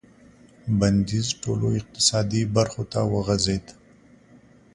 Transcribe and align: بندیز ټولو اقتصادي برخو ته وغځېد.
بندیز 0.79 1.27
ټولو 1.43 1.67
اقتصادي 1.79 2.41
برخو 2.55 2.83
ته 2.91 2.99
وغځېد. 3.13 3.65